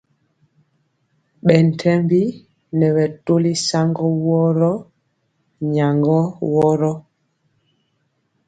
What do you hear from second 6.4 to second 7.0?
woro.